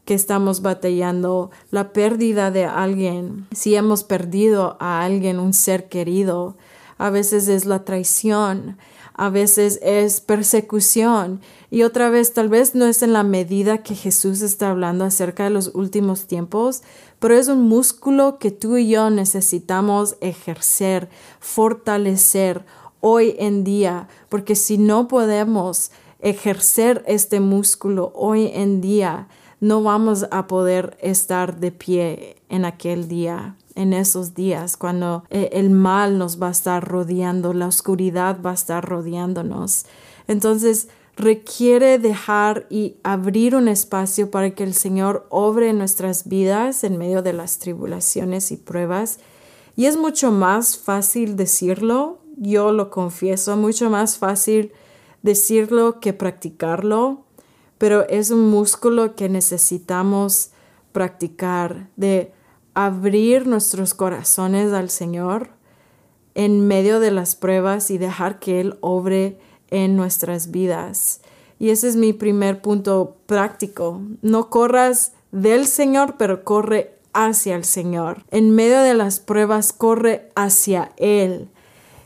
que 0.06 0.16
estamos 0.16 0.64
batallando, 0.64 1.52
la 1.70 1.94
pérdida 1.94 2.50
de 2.50 2.66
alguien, 2.66 3.46
si 3.52 3.76
hemos 3.76 4.04
perdido 4.04 4.76
a 4.80 5.04
alguien, 5.04 5.40
un 5.40 5.54
ser 5.54 5.88
querido, 5.88 6.58
a 6.98 7.12
veces 7.12 7.48
es 7.48 7.66
la 7.66 7.86
traición, 7.86 8.80
a 9.22 9.30
veces 9.30 9.78
es 9.84 10.20
persecución. 10.20 11.42
Y 11.70 11.84
otra 11.84 12.10
vez 12.10 12.34
tal 12.34 12.50
vez 12.50 12.74
no 12.74 12.88
es 12.88 13.04
en 13.04 13.14
la 13.14 13.22
medida 13.22 13.84
que 13.84 13.94
Jesús 13.94 14.42
está 14.42 14.72
hablando 14.72 15.06
acerca 15.06 15.44
de 15.44 15.52
los 15.52 15.76
últimos 15.76 16.26
tiempos, 16.26 16.82
pero 17.20 17.36
es 17.36 17.48
un 17.48 17.62
músculo 17.70 18.40
que 18.40 18.50
tú 18.50 18.78
y 18.78 18.90
yo 18.90 19.12
necesitamos 19.12 20.16
ejercer, 20.22 21.08
fortalecer 21.40 22.66
hoy 23.00 23.36
en 23.38 23.64
día, 23.64 24.08
porque 24.28 24.56
si 24.56 24.80
no 24.80 25.08
podemos 25.08 25.92
ejercer 26.20 27.04
este 27.06 27.40
músculo 27.40 28.12
hoy 28.16 28.50
en 28.56 28.82
día, 28.82 29.28
no 29.62 29.84
vamos 29.84 30.26
a 30.32 30.48
poder 30.48 30.98
estar 31.02 31.60
de 31.60 31.72
pie 31.72 32.36
en 32.50 32.66
aquel 32.66 33.08
día 33.08 33.56
en 33.76 33.94
esos 33.94 34.34
días, 34.34 34.76
cuando 34.76 35.24
eh, 35.30 35.50
el 35.54 35.70
mal 35.70 36.18
nos 36.18 36.42
va 36.42 36.50
a 36.50 36.52
estar 36.52 36.86
rodeando, 36.86 37.54
la 37.54 37.68
oscuridad 37.68 38.42
va 38.46 38.52
a 38.52 38.56
estar 38.56 38.84
rodeándonos. 38.84 39.86
Entonces, 40.28 40.90
requiere 41.16 42.00
dejar 42.00 42.66
y 42.70 42.96
abrir 43.04 43.56
un 43.56 43.68
espacio 43.68 44.32
para 44.32 44.52
que 44.52 44.64
el 44.64 44.74
Señor 44.74 45.28
obre 45.30 45.70
en 45.70 45.78
nuestras 45.78 46.28
vidas 46.28 46.84
en 46.84 46.98
medio 46.98 47.22
de 47.22 47.34
las 47.34 47.60
tribulaciones 47.60 48.52
y 48.52 48.58
pruebas. 48.58 49.20
Y 49.76 49.86
es 49.86 49.96
mucho 49.96 50.32
más 50.32 50.78
fácil 50.78 51.36
decirlo, 51.36 52.20
yo 52.36 52.72
lo 52.72 52.90
confieso, 52.90 53.56
mucho 53.56 53.90
más 53.90 54.18
fácil 54.18 54.72
decirlo 55.22 56.00
que 56.00 56.14
practicarlo, 56.14 57.26
pero 57.82 58.08
es 58.10 58.30
un 58.30 58.52
músculo 58.52 59.16
que 59.16 59.28
necesitamos 59.28 60.52
practicar 60.92 61.88
de 61.96 62.32
abrir 62.76 63.48
nuestros 63.48 63.96
corazones 63.96 64.72
al 64.72 64.92
Señor 64.92 65.50
en 66.36 66.68
medio 66.68 67.00
de 67.00 67.10
las 67.10 67.36
pruebas 67.36 67.90
y 67.90 67.98
dejar 67.98 68.38
que 68.38 68.62
Él 68.62 68.78
obre 68.82 69.40
en 69.72 69.96
nuestras 69.96 70.52
vidas. 70.52 71.22
Y 71.58 71.72
ese 71.72 71.88
es 71.88 71.96
mi 71.96 72.14
primer 72.14 72.62
punto 72.62 73.16
práctico. 73.26 74.00
No 74.22 74.52
corras 74.52 75.14
del 75.32 75.66
Señor, 75.66 76.18
pero 76.20 76.44
corre 76.44 77.00
hacia 77.14 77.56
el 77.56 77.66
Señor. 77.66 78.26
En 78.30 78.52
medio 78.52 78.80
de 78.82 78.94
las 78.94 79.20
pruebas, 79.20 79.74
corre 79.74 80.30
hacia 80.36 80.92
Él. 80.98 81.50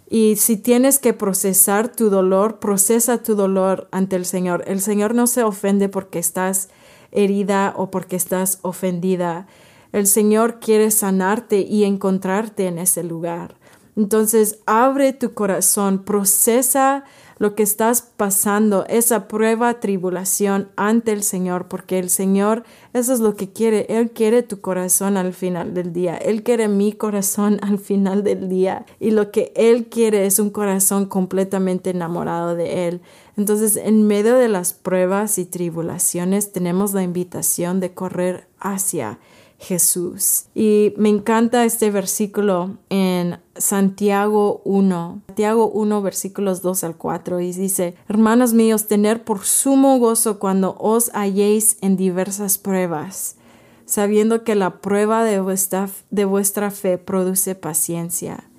Y 0.07 0.35
si 0.35 0.57
tienes 0.57 0.99
que 0.99 1.13
procesar 1.13 1.91
tu 1.91 2.09
dolor, 2.09 2.59
procesa 2.59 3.23
tu 3.23 3.35
dolor 3.35 3.87
ante 3.91 4.15
el 4.15 4.25
Señor. 4.25 4.63
El 4.67 4.81
Señor 4.81 5.15
no 5.15 5.27
se 5.27 5.43
ofende 5.43 5.89
porque 5.89 6.19
estás 6.19 6.69
herida 7.11 7.73
o 7.75 7.89
porque 7.89 8.15
estás 8.15 8.59
ofendida. 8.61 9.47
El 9.91 10.07
Señor 10.07 10.59
quiere 10.59 10.91
sanarte 10.91 11.61
y 11.61 11.85
encontrarte 11.85 12.67
en 12.67 12.77
ese 12.77 13.03
lugar. 13.03 13.55
Entonces, 13.95 14.59
abre 14.65 15.13
tu 15.13 15.33
corazón, 15.33 16.03
procesa 16.03 17.05
lo 17.37 17.55
que 17.55 17.63
estás 17.63 18.01
pasando, 18.01 18.85
esa 18.87 19.27
prueba, 19.27 19.79
tribulación 19.79 20.69
ante 20.75 21.11
el 21.11 21.23
Señor, 21.23 21.67
porque 21.67 21.99
el 21.99 22.09
Señor, 22.09 22.63
eso 22.93 23.13
es 23.13 23.19
lo 23.19 23.35
que 23.35 23.51
quiere. 23.51 23.85
Él 23.89 24.11
quiere 24.11 24.41
tu 24.41 24.61
corazón 24.61 25.17
al 25.17 25.33
final 25.33 25.73
del 25.73 25.91
día. 25.91 26.15
Él 26.15 26.43
quiere 26.43 26.67
mi 26.67 26.93
corazón 26.93 27.59
al 27.63 27.79
final 27.79 28.23
del 28.23 28.47
día. 28.47 28.85
Y 28.99 29.11
lo 29.11 29.31
que 29.31 29.51
Él 29.55 29.87
quiere 29.87 30.25
es 30.25 30.39
un 30.39 30.49
corazón 30.49 31.05
completamente 31.05 31.89
enamorado 31.89 32.55
de 32.55 32.87
Él. 32.87 33.01
Entonces, 33.37 33.75
en 33.75 34.07
medio 34.07 34.35
de 34.35 34.47
las 34.47 34.73
pruebas 34.73 35.37
y 35.37 35.45
tribulaciones, 35.45 36.53
tenemos 36.53 36.93
la 36.93 37.03
invitación 37.03 37.81
de 37.81 37.93
correr 37.93 38.47
hacia 38.59 39.19
Jesús. 39.59 40.45
Y 40.53 40.93
me 40.97 41.09
encanta 41.09 41.65
este 41.65 41.89
versículo 41.91 42.77
en 42.89 43.39
Santiago 43.55 44.61
1, 44.65 45.21
Santiago 45.27 45.69
1 45.69 46.01
versículos 46.01 46.61
2 46.61 46.83
al 46.83 46.97
4 46.97 47.39
y 47.39 47.51
dice, 47.53 47.95
hermanos 48.07 48.53
míos, 48.53 48.87
tener 48.87 49.23
por 49.23 49.45
sumo 49.45 49.97
gozo 49.97 50.39
cuando 50.39 50.75
os 50.79 51.09
halléis 51.13 51.77
en 51.81 51.95
diversas 51.95 52.57
pruebas, 52.57 53.37
sabiendo 53.85 54.43
que 54.43 54.55
la 54.55 54.81
prueba 54.81 55.23
de 55.23 55.39
vuestra, 55.39 55.89
de 56.11 56.25
vuestra 56.25 56.71
fe 56.71 56.97
produce 56.97 57.55
paciencia. 57.55 58.49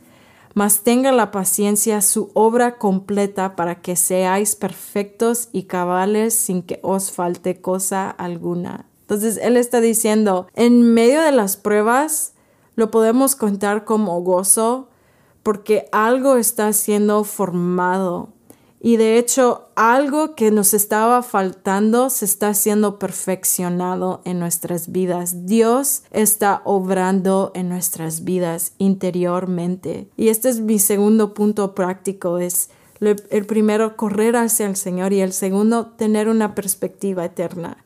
Mas 0.55 0.81
tenga 0.81 1.13
la 1.13 1.31
paciencia 1.31 2.01
su 2.01 2.31
obra 2.33 2.79
completa 2.79 3.57
para 3.57 3.83
que 3.83 3.95
seáis 3.95 4.57
perfectos 4.57 5.51
y 5.53 5.65
cabales 5.65 6.35
sin 6.35 6.63
que 6.63 6.81
os 6.83 7.11
falte 7.13 7.61
cosa 7.61 8.09
alguna. 8.09 8.87
Entonces 9.07 9.39
Él 9.41 9.57
está 9.57 9.81
diciendo, 9.81 10.49
en 10.57 10.93
medio 10.93 11.23
de 11.23 11.31
las 11.31 11.57
pruebas, 11.57 12.33
lo 12.75 12.91
podemos 12.91 13.37
contar 13.37 13.85
como 13.85 14.21
gozo 14.21 14.89
porque 15.45 15.89
algo 15.93 16.35
está 16.37 16.73
siendo 16.73 17.23
formado. 17.23 18.31
Y 18.81 18.97
de 18.97 19.17
hecho, 19.17 19.69
algo 19.77 20.35
que 20.35 20.51
nos 20.51 20.75
estaba 20.75 21.23
faltando 21.23 22.11
se 22.11 22.25
está 22.25 22.53
siendo 22.53 22.99
perfeccionado 22.99 24.23
en 24.25 24.41
nuestras 24.41 24.91
vidas. 24.91 25.47
Dios 25.47 26.03
está 26.11 26.63
obrando 26.65 27.53
en 27.55 27.69
nuestras 27.69 28.25
vidas 28.25 28.73
interiormente. 28.79 30.09
Y 30.17 30.29
este 30.29 30.49
es 30.49 30.61
mi 30.61 30.81
segundo 30.81 31.33
punto 31.33 31.77
práctico, 31.77 32.39
es 32.39 32.71
el 33.01 33.47
primero, 33.47 33.97
correr 33.97 34.37
hacia 34.37 34.67
el 34.67 34.77
Señor 34.77 35.13
y 35.13 35.21
el 35.21 35.33
segundo, 35.33 35.87
tener 35.97 36.29
una 36.29 36.55
perspectiva 36.55 37.25
eterna. 37.25 37.85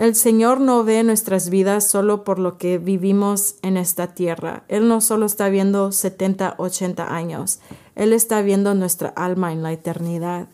El 0.00 0.14
Señor 0.14 0.60
no 0.60 0.82
ve 0.82 1.04
nuestras 1.04 1.50
vidas 1.50 1.86
solo 1.86 2.24
por 2.24 2.38
lo 2.38 2.56
que 2.56 2.78
vivimos 2.78 3.56
en 3.60 3.76
esta 3.76 4.14
tierra. 4.14 4.64
Él 4.68 4.88
no 4.88 5.02
solo 5.02 5.26
está 5.26 5.50
viendo 5.50 5.92
70, 5.92 6.54
80 6.56 7.14
años. 7.14 7.58
Él 7.96 8.14
está 8.14 8.40
viendo 8.40 8.74
nuestra 8.74 9.10
alma 9.10 9.52
en 9.52 9.62
la 9.62 9.74
eternidad. 9.74 10.48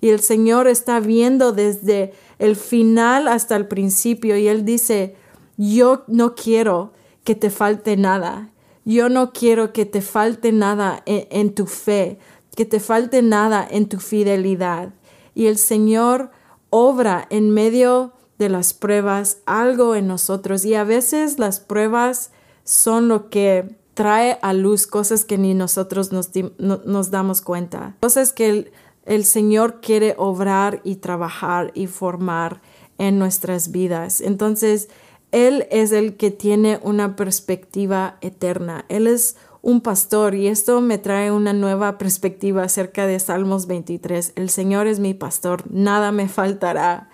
Y 0.00 0.08
el 0.08 0.18
Señor 0.18 0.66
está 0.66 0.98
viendo 0.98 1.52
desde 1.52 2.12
el 2.40 2.56
final 2.56 3.28
hasta 3.28 3.54
el 3.54 3.68
principio. 3.68 4.36
Y 4.36 4.48
Él 4.48 4.64
dice, 4.64 5.14
yo 5.56 6.02
no 6.08 6.34
quiero 6.34 6.92
que 7.22 7.36
te 7.36 7.50
falte 7.50 7.96
nada. 7.96 8.50
Yo 8.84 9.08
no 9.08 9.32
quiero 9.32 9.72
que 9.72 9.86
te 9.86 10.02
falte 10.02 10.50
nada 10.50 11.04
en, 11.06 11.28
en 11.30 11.54
tu 11.54 11.66
fe, 11.66 12.18
que 12.56 12.64
te 12.64 12.80
falte 12.80 13.22
nada 13.22 13.64
en 13.70 13.88
tu 13.88 14.00
fidelidad. 14.00 14.88
Y 15.36 15.46
el 15.46 15.56
Señor 15.56 16.32
obra 16.70 17.28
en 17.30 17.50
medio 17.50 18.17
de 18.38 18.48
las 18.48 18.74
pruebas 18.74 19.38
algo 19.46 19.94
en 19.94 20.06
nosotros 20.06 20.64
y 20.64 20.74
a 20.74 20.84
veces 20.84 21.38
las 21.38 21.60
pruebas 21.60 22.30
son 22.64 23.08
lo 23.08 23.30
que 23.30 23.76
trae 23.94 24.38
a 24.42 24.52
luz 24.52 24.86
cosas 24.86 25.24
que 25.24 25.38
ni 25.38 25.54
nosotros 25.54 26.12
nos, 26.12 26.30
nos 26.58 27.10
damos 27.10 27.40
cuenta, 27.40 27.96
cosas 28.00 28.32
que 28.32 28.48
el, 28.48 28.72
el 29.06 29.24
Señor 29.24 29.80
quiere 29.80 30.14
obrar 30.18 30.80
y 30.84 30.96
trabajar 30.96 31.72
y 31.74 31.88
formar 31.88 32.60
en 32.98 33.18
nuestras 33.18 33.72
vidas. 33.72 34.20
Entonces, 34.20 34.88
Él 35.32 35.66
es 35.70 35.92
el 35.92 36.16
que 36.16 36.30
tiene 36.30 36.78
una 36.82 37.16
perspectiva 37.16 38.18
eterna. 38.20 38.84
Él 38.88 39.06
es 39.06 39.36
un 39.62 39.80
pastor 39.80 40.34
y 40.34 40.46
esto 40.46 40.80
me 40.80 40.98
trae 40.98 41.32
una 41.32 41.52
nueva 41.52 41.98
perspectiva 41.98 42.62
acerca 42.62 43.06
de 43.06 43.18
Salmos 43.18 43.66
23. 43.66 44.32
El 44.36 44.50
Señor 44.50 44.86
es 44.86 45.00
mi 45.00 45.14
pastor, 45.14 45.64
nada 45.70 46.12
me 46.12 46.28
faltará. 46.28 47.07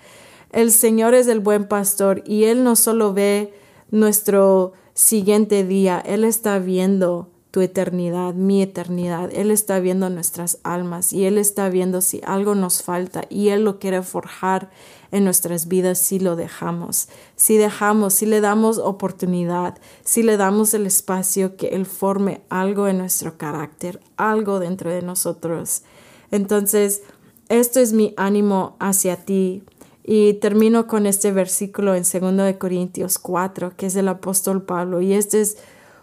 El 0.55 0.71
Señor 0.71 1.15
es 1.15 1.27
el 1.27 1.41
buen 1.41 1.67
pastor 1.67 2.23
y 2.25 2.45
Él 2.45 2.63
no 2.63 2.77
solo 2.77 3.13
ve 3.13 3.53
nuestro 3.91 4.73
siguiente 4.95 5.65
día, 5.65 5.99
Él 5.99 6.23
está 6.23 6.61
viendo 6.61 7.29
tu 7.51 7.61
eternidad, 7.61 8.35
mi 8.35 8.63
eternidad. 8.63 9.31
Él 9.33 9.51
está 9.51 9.81
viendo 9.81 10.11
nuestras 10.11 10.59
almas 10.63 11.13
y 11.13 11.25
Él 11.25 11.39
está 11.39 11.71
viendo 11.71 12.01
si 12.01 12.21
algo 12.25 12.55
nos 12.55 12.85
falta 12.85 13.25
y 13.29 13.49
Él 13.49 13.65
lo 13.65 13.81
quiere 13.81 14.03
forjar 14.03 14.71
en 15.11 15.25
nuestras 15.25 15.67
vidas 15.67 15.99
si 15.99 16.21
lo 16.21 16.37
dejamos, 16.37 17.09
si 17.35 17.57
dejamos, 17.57 18.15
si 18.15 18.25
le 18.25 18.41
damos 18.41 18.79
oportunidad, 18.79 19.77
si 20.05 20.23
le 20.23 20.37
damos 20.37 20.73
el 20.73 20.87
espacio 20.87 21.57
que 21.57 21.71
Él 21.71 21.85
forme 21.85 22.43
algo 22.49 22.87
en 22.87 22.99
nuestro 22.99 23.39
carácter, 23.39 24.01
algo 24.17 24.61
dentro 24.61 24.93
de 24.93 25.03
nosotros. 25.03 25.83
Entonces, 26.31 27.03
esto 27.49 27.79
es 27.81 27.93
mi 27.93 28.15
ánimo 28.17 28.77
hacia 28.79 29.17
ti 29.17 29.65
y 30.05 30.35
termino 30.35 30.87
con 30.87 31.07
este 31.07 31.33
versículo 31.33 31.95
en 31.95 32.03
2 32.03 32.57
Corintios 32.59 33.19
4, 33.19 33.73
que 33.77 33.87
es 33.87 33.95
del 33.95 34.09
apóstol 34.09 34.63
Pablo. 34.63 35.01
Y 35.01 35.15
este 35.15 35.41
es 35.41 35.57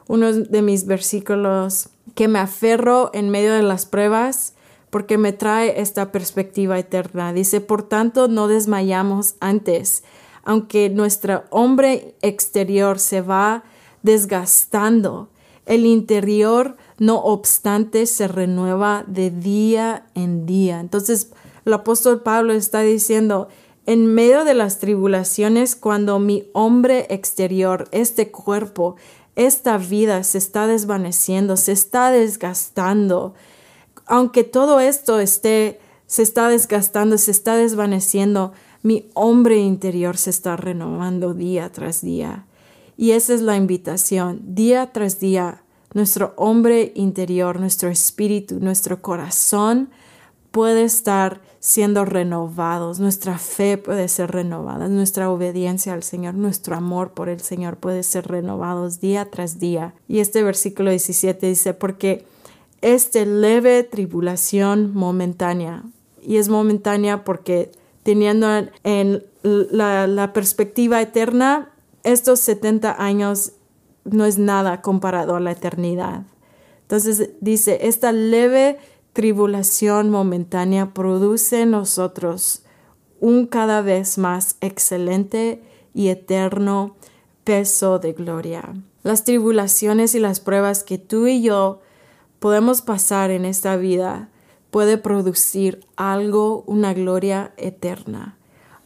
uno 0.08 0.34
de 0.34 0.62
mis 0.64 0.88
versículos 0.88 1.90
que 2.16 2.28
me 2.28 2.40
aferro 2.40 3.12
en 3.14 3.30
medio 3.30 3.54
de 3.54 3.62
las 3.62 3.86
pruebas 3.86 4.56
porque 4.90 5.18
me 5.18 5.32
trae 5.32 5.80
esta 5.80 6.12
perspectiva 6.12 6.80
eterna. 6.80 7.32
Dice, 7.32 7.62
por 7.62 7.84
tanto, 7.84 8.28
no 8.28 8.48
desmayamos 8.48 9.36
antes, 9.40 10.04
aunque 10.44 10.90
nuestro 10.90 11.44
hombre 11.52 12.16
exterior 12.22 13.00
se 13.00 13.22
va 13.22 13.64
desgastando, 14.02 15.30
el 15.68 15.86
interior, 15.86 16.76
no 16.98 17.20
obstante, 17.20 18.08
se 18.08 18.28
renueva 18.28 19.06
de 19.08 19.30
día 19.30 20.08
en 20.16 20.46
día. 20.46 20.80
Entonces, 20.80 21.32
el 21.66 21.74
apóstol 21.74 22.22
Pablo 22.22 22.52
está 22.52 22.82
diciendo, 22.82 23.48
en 23.92 24.06
medio 24.06 24.46
de 24.46 24.54
las 24.54 24.80
tribulaciones, 24.80 25.76
cuando 25.76 26.18
mi 26.18 26.48
hombre 26.54 27.08
exterior, 27.10 27.90
este 27.92 28.32
cuerpo, 28.32 28.96
esta 29.36 29.78
vida 29.78 30.24
se 30.24 30.38
está 30.38 30.66
desvaneciendo, 30.66 31.58
se 31.58 31.74
está 31.74 32.10
desgastando, 32.10 33.34
aunque 34.06 34.46
todo 34.46 34.80
esto 34.80 35.20
esté, 35.20 35.82
se 36.08 36.24
está 36.24 36.48
desgastando, 36.48 37.18
se 37.18 37.32
está 37.32 37.58
desvaneciendo, 37.58 38.54
mi 38.82 39.10
hombre 39.14 39.58
interior 39.58 40.16
se 40.16 40.30
está 40.30 40.56
renovando 40.56 41.34
día 41.34 41.70
tras 41.70 42.00
día. 42.00 42.46
Y 42.96 43.12
esa 43.12 43.34
es 43.34 43.42
la 43.42 43.58
invitación, 43.58 44.40
día 44.56 44.94
tras 44.94 45.20
día, 45.20 45.64
nuestro 45.94 46.34
hombre 46.38 46.94
interior, 46.96 47.60
nuestro 47.60 47.90
espíritu, 47.90 48.58
nuestro 48.62 49.02
corazón 49.02 49.90
puede 50.52 50.86
estar 50.86 51.42
siendo 51.62 52.06
renovados, 52.06 53.00
nuestra 53.00 53.38
fe 53.38 53.78
puede 53.78 54.08
ser 54.08 54.32
renovada, 54.32 54.88
nuestra 54.90 55.30
obediencia 55.30 55.94
al 55.94 56.02
Señor, 56.02 56.34
nuestro 56.34 56.76
amor 56.76 57.12
por 57.12 57.30
el 57.30 57.40
Señor 57.40 57.78
puede 57.78 58.02
ser 58.02 58.28
renovados 58.28 59.00
día 59.00 59.30
tras 59.30 59.60
día. 59.60 59.94
Y 60.08 60.20
este 60.20 60.42
versículo 60.42 60.90
17 60.90 61.46
dice, 61.46 61.76
porque 61.76 62.26
este 62.82 63.28
leve 63.28 63.84
tribulación 63.84 64.92
momentánea, 64.96 65.84
y 66.24 66.38
es 66.38 66.50
momentánea 66.50 67.24
porque 67.24 67.72
teniendo 68.02 68.48
en 68.84 69.24
la, 69.44 70.32
perspectiva 70.34 71.00
eterna, 71.00 71.70
estos 72.04 72.40
70 72.40 73.04
años 73.04 73.52
no 74.04 74.26
es 74.26 74.40
nada 74.40 74.82
comparado 74.82 75.36
a 75.36 75.40
la 75.40 75.52
eternidad. 75.52 76.24
Entonces 76.82 77.30
dice, 77.40 77.82
esta 77.84 78.12
leve 78.12 78.80
tribulación 79.14 80.10
momentánea 80.10 80.94
produce 80.94 81.62
en 81.62 81.72
nosotros 81.72 82.64
un 83.20 83.46
cada 83.46 83.82
vez 83.82 84.18
más 84.18 84.56
excelente 84.62 85.62
y 85.94 86.08
eterno 86.08 86.96
peso 87.44 88.00
de 88.00 88.14
gloria. 88.14 88.74
Las 89.04 89.24
tribulaciones 89.24 90.16
y 90.16 90.20
las 90.20 90.40
pruebas 90.40 90.84
que 90.84 90.98
tú 90.98 91.28
y 91.28 91.42
yo 91.42 91.82
podemos 92.40 92.82
pasar 92.82 93.32
en 93.32 93.46
esta 93.46 93.76
vida 93.76 94.30
puede 94.70 94.98
producir 94.98 95.86
algo, 95.98 96.64
una 96.66 96.94
gloria 96.94 97.54
eterna, 97.58 98.38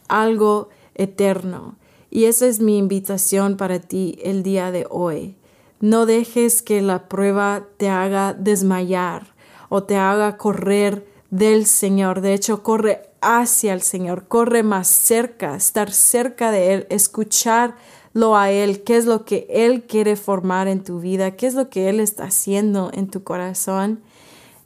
algo 0.07 0.69
eterno. 0.95 1.75
Y 2.09 2.25
esa 2.25 2.47
es 2.47 2.59
mi 2.59 2.77
invitación 2.77 3.57
para 3.57 3.79
ti 3.79 4.17
el 4.23 4.41
día 4.41 4.71
de 4.71 4.87
hoy. 4.89 5.35
No 5.79 6.05
dejes 6.05 6.61
que 6.61 6.81
la 6.81 7.07
prueba 7.07 7.65
te 7.77 7.89
haga 7.89 8.33
desmayar 8.33 9.34
o 9.75 9.83
te 9.83 9.97
haga 9.97 10.37
correr 10.37 11.05
del 11.31 11.65
Señor. 11.65 12.21
De 12.21 12.33
hecho, 12.33 12.63
corre 12.63 13.09
hacia 13.19 13.73
el 13.73 13.81
Señor, 13.81 14.27
corre 14.27 14.63
más 14.63 14.87
cerca, 14.87 15.55
estar 15.55 15.91
cerca 15.91 16.51
de 16.51 16.73
Él, 16.73 16.87
escuchar 16.89 17.75
lo 18.13 18.37
a 18.37 18.51
Él, 18.51 18.83
qué 18.83 18.95
es 18.95 19.05
lo 19.05 19.25
que 19.25 19.45
Él 19.49 19.83
quiere 19.83 20.15
formar 20.15 20.69
en 20.69 20.81
tu 20.81 21.01
vida, 21.01 21.31
qué 21.31 21.47
es 21.47 21.55
lo 21.55 21.69
que 21.69 21.89
Él 21.89 21.99
está 21.99 22.25
haciendo 22.25 22.89
en 22.93 23.09
tu 23.09 23.23
corazón. 23.23 23.99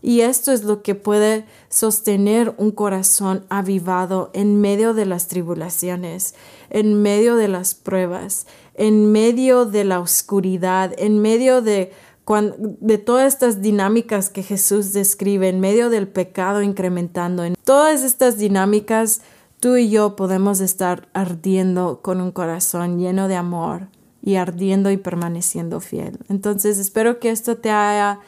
Y 0.04 0.22
esto 0.22 0.52
es 0.52 0.64
lo 0.64 0.84
que 0.84 0.94
puede 0.94 1.46
sostener 1.70 2.54
un 2.58 2.70
corazón 2.72 3.46
avivado 3.50 4.30
en 4.34 4.62
medio 4.62 4.94
de 4.94 5.08
las 5.08 5.28
tribulaciones, 5.28 6.36
en 6.70 7.02
medio 7.02 7.36
de 7.36 7.48
las 7.48 7.74
pruebas, 7.74 8.46
en 8.76 9.12
medio 9.12 9.66
de 9.66 9.84
la 9.84 10.00
oscuridad, 10.00 10.94
en 10.98 11.20
medio 11.20 11.62
de, 11.62 11.92
de 12.38 12.98
todas 12.98 13.34
estas 13.34 13.62
dinámicas 13.62 14.30
que 14.30 14.44
Jesús 14.44 14.94
describe, 14.94 15.50
en 15.50 15.60
medio 15.60 15.90
del 15.90 16.08
pecado 16.08 16.62
incrementando. 16.62 17.44
En 17.44 17.56
todas 17.64 18.04
estas 18.04 18.38
dinámicas, 18.38 19.22
tú 19.60 19.78
y 19.78 19.90
yo 19.90 20.16
podemos 20.16 20.60
estar 20.60 21.08
ardiendo 21.14 22.02
con 22.02 22.22
un 22.22 22.32
corazón 22.32 23.00
lleno 23.00 23.28
de 23.28 23.36
amor 23.36 23.88
y 24.22 24.36
ardiendo 24.36 24.92
y 24.92 24.98
permaneciendo 24.98 25.80
fiel. 25.80 26.20
Entonces, 26.30 26.78
espero 26.78 27.20
que 27.20 27.32
esto 27.32 27.58
te 27.58 27.72
haya 27.72 28.20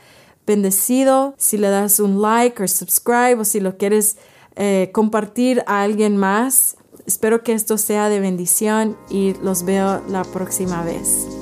bendecido. 0.48 1.36
Si 1.38 1.58
le 1.58 1.70
das 1.70 2.00
un 2.00 2.22
like 2.22 2.64
o 2.64 2.68
subscribe 2.68 3.36
o 3.36 3.46
si 3.46 3.60
lo 3.60 3.78
quieres 3.78 4.18
eh, 4.56 4.90
compartir 4.94 5.64
a 5.68 5.84
alguien 5.84 6.18
más, 6.18 6.76
espero 7.06 7.44
que 7.44 7.54
esto 7.54 7.78
sea 7.78 8.10
de 8.10 8.20
bendición 8.20 8.98
y 9.10 9.36
los 9.44 9.64
veo 9.64 10.02
la 10.08 10.24
próxima 10.24 10.84
vez. 10.84 11.41